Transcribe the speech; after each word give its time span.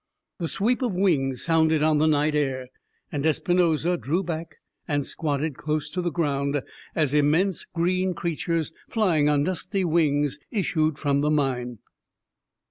The 0.39 0.47
sweep 0.47 0.81
of 0.81 0.95
wings 0.95 1.43
sounded 1.43 1.83
on 1.83 1.99
the 1.99 2.07
night 2.07 2.33
air, 2.33 2.69
and 3.11 3.23
Espinosa 3.23 3.97
drew 3.97 4.23
back 4.23 4.55
and 4.87 5.05
squatted 5.05 5.55
close 5.57 5.91
to 5.91 6.01
the 6.01 6.09
ground, 6.09 6.63
as 6.95 7.13
immense 7.13 7.65
green 7.65 8.15
creatures, 8.15 8.73
flying 8.89 9.29
on 9.29 9.43
dusty 9.43 9.85
wings, 9.85 10.39
issued 10.49 10.97
from 10.97 11.21
the 11.21 11.29
mine. 11.29 11.77